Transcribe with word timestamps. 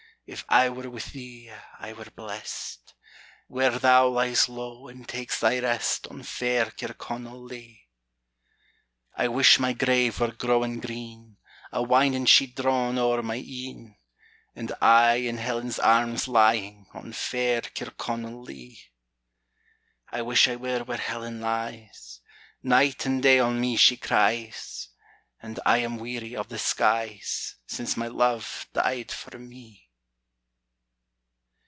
If 0.27 0.45
I 0.47 0.69
were 0.69 0.89
with 0.89 1.07
thee, 1.11 1.51
I 1.77 1.91
were 1.91 2.05
blest, 2.15 2.93
Where 3.49 3.77
thou 3.79 4.07
lies 4.07 4.47
low 4.47 4.87
and 4.87 5.05
takes 5.05 5.41
thy 5.41 5.59
rest 5.59 6.07
On 6.07 6.23
fair 6.23 6.67
Kirconnell 6.71 7.43
lea. 7.43 7.89
I 9.13 9.27
wish 9.27 9.59
my 9.59 9.73
grave 9.73 10.21
were 10.21 10.31
growing 10.31 10.79
green, 10.79 11.35
A 11.73 11.83
winding 11.83 12.27
sheet 12.27 12.55
drawn 12.55 12.97
ower 12.97 13.21
my 13.21 13.43
een, 13.45 13.97
And 14.55 14.71
I 14.79 15.15
in 15.15 15.37
Helen's 15.37 15.79
arms 15.79 16.29
lying, 16.29 16.87
On 16.93 17.11
fair 17.11 17.59
Kirconnell 17.59 18.41
lea. 18.41 18.79
I 20.13 20.21
wish 20.21 20.47
I 20.47 20.55
were 20.55 20.85
where 20.85 20.97
Helen 20.97 21.41
lies; 21.41 22.21
Night 22.63 23.05
and 23.05 23.21
day 23.21 23.39
on 23.39 23.59
me 23.59 23.75
she 23.75 23.97
cries; 23.97 24.87
And 25.41 25.59
I 25.65 25.79
am 25.79 25.97
weary 25.97 26.37
of 26.37 26.47
the 26.47 26.59
skies, 26.59 27.55
Since 27.67 27.97
my 27.97 28.07
Love 28.07 28.67
died 28.71 29.11
for 29.11 29.37
me. 29.37 29.89